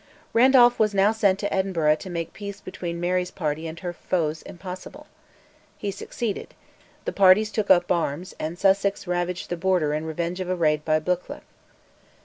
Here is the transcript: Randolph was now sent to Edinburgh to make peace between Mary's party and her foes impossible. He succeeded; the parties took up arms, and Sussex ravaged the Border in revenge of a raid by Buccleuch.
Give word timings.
Randolph 0.33 0.79
was 0.79 0.95
now 0.95 1.11
sent 1.11 1.37
to 1.41 1.53
Edinburgh 1.53 1.97
to 1.97 2.09
make 2.09 2.33
peace 2.33 2.59
between 2.59 2.99
Mary's 2.99 3.29
party 3.29 3.67
and 3.67 3.79
her 3.81 3.93
foes 3.93 4.41
impossible. 4.41 5.05
He 5.77 5.91
succeeded; 5.91 6.55
the 7.05 7.13
parties 7.13 7.51
took 7.51 7.69
up 7.69 7.91
arms, 7.91 8.33
and 8.39 8.57
Sussex 8.57 9.05
ravaged 9.05 9.51
the 9.51 9.57
Border 9.57 9.93
in 9.93 10.05
revenge 10.07 10.39
of 10.39 10.49
a 10.49 10.55
raid 10.55 10.83
by 10.83 10.97
Buccleuch. 10.99 11.43